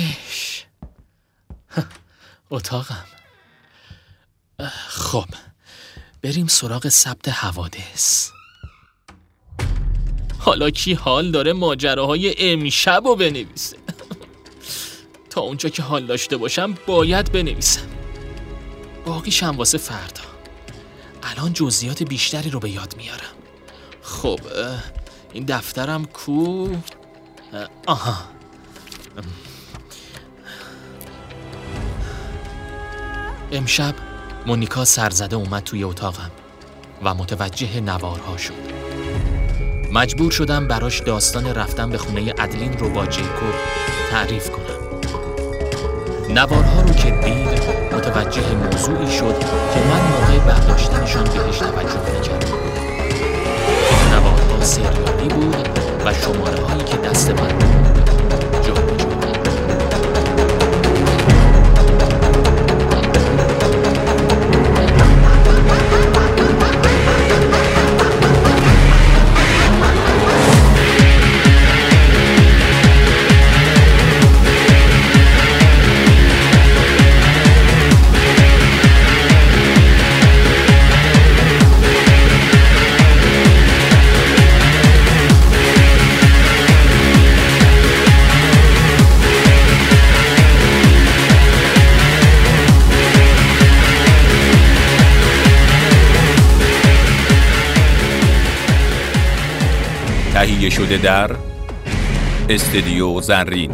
آخیش 0.00 0.64
اتاقم. 2.50 3.04
خب 4.88 5.24
بریم 6.22 6.46
سراغ 6.46 6.88
ثبت 6.88 7.28
حوادث. 7.28 8.30
حالا 10.38 10.70
کی 10.70 10.94
حال 10.94 11.30
داره 11.30 11.52
ماجراهای 11.52 12.34
امشب 12.38 13.02
رو 13.04 13.16
بنویسه؟ 13.16 13.76
تا 15.30 15.40
اونجا 15.40 15.68
که 15.68 15.82
حال 15.82 16.06
داشته 16.06 16.36
باشم 16.36 16.74
باید 16.86 17.32
بنویسم. 17.32 17.86
باقیشم 19.06 19.56
واسه 19.56 19.78
فردا. 19.78 20.22
الان 21.22 21.52
جزئیات 21.52 22.02
بیشتری 22.02 22.50
رو 22.50 22.60
به 22.60 22.70
یاد 22.70 22.96
میارم. 22.96 23.34
خب 24.02 24.40
این 25.32 25.44
دفترم 25.44 26.04
کو؟ 26.04 26.68
آها. 27.86 28.30
امشب 33.52 33.94
مونیکا 34.46 34.84
سرزده 34.84 35.36
اومد 35.36 35.62
توی 35.62 35.84
اتاقم 35.84 36.30
و 37.02 37.14
متوجه 37.14 37.80
نوارها 37.80 38.36
شد. 38.36 38.70
مجبور 39.92 40.30
شدم 40.30 40.68
براش 40.68 41.00
داستان 41.00 41.46
رفتن 41.46 41.90
به 41.90 41.98
خونه 41.98 42.34
ادلین 42.38 42.72
رو 42.78 42.90
با 42.90 43.06
جیکوب 43.06 43.54
تعریف 44.10 44.50
کنم. 44.50 44.80
نوارها 46.34 46.80
رو 46.80 46.94
که 46.94 47.10
دید 47.10 47.60
متوجه 47.92 48.54
موضوعی 48.54 49.10
شد 49.18 49.38
که 49.74 49.80
من 49.80 50.00
موقع 50.10 50.38
برداشتنشان 50.38 51.24
بهش 51.24 51.58
توجه 51.58 52.18
نکردم. 52.18 52.54
نوارها 54.12 54.64
سریالی 54.64 55.28
بود 55.28 55.68
و 56.04 56.14
شماره 56.14 56.64
هایی 56.64 56.84
که 56.84 56.96
دست 56.96 57.30
من 57.30 57.49
در 101.02 101.30
استدیو 102.48 103.20
زرین 103.20 103.70